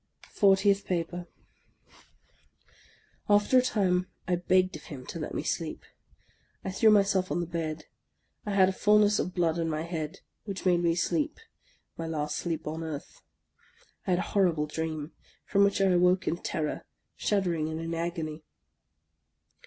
90 0.01 0.01
THE 0.01 0.25
LAST 0.25 0.33
DAY 0.33 0.39
FORTIETH 0.39 0.85
PAPER 1.09 1.27
AFTER 3.29 3.57
a 3.59 3.61
time, 3.61 4.07
I 4.27 4.35
begged 4.37 4.75
of 4.75 4.85
him 4.85 5.05
to 5.05 5.19
let 5.19 5.35
me 5.35 5.43
sleep. 5.43 5.83
I 6.65 6.71
threw 6.71 6.89
myself 6.89 7.29
on 7.31 7.39
the 7.39 7.45
bed. 7.45 7.85
I 8.43 8.55
had 8.55 8.67
a 8.67 8.71
fulness 8.73 9.19
of 9.19 9.35
blood 9.35 9.59
in 9.59 9.69
my 9.69 9.83
head 9.83 10.21
which 10.45 10.65
made 10.65 10.81
me 10.81 10.95
sleep,— 10.95 11.37
my 11.99 12.07
last 12.07 12.37
sleep 12.37 12.65
on 12.65 12.81
earth. 12.81 13.21
I 14.07 14.13
had 14.13 14.17
a 14.17 14.31
horrible 14.33 14.65
dream, 14.65 15.11
from 15.45 15.63
which 15.63 15.79
I 15.79 15.91
awoke 15.91 16.27
in 16.27 16.37
terror, 16.37 16.83
shuddering 17.15 17.69
and 17.69 17.79
in 17.79 17.93
agony. 17.93 18.43